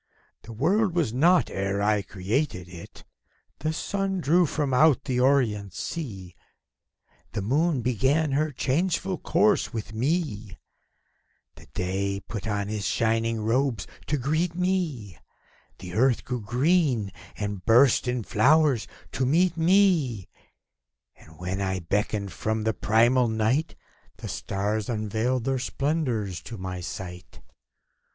[0.41, 3.03] The world was not, ere I created it;
[3.59, 6.35] The sun I drew from out the orient sea;
[7.33, 10.57] The moon began her changeful course with me;
[11.53, 15.19] The Day put on his shining robes, to greet me;
[15.77, 18.79] The Earth grew green, and burst in flower
[19.11, 20.29] to meet me,
[21.15, 23.75] And when I beckoned, from the primal night
[24.17, 27.39] The stars unveiled their splendors to my sight.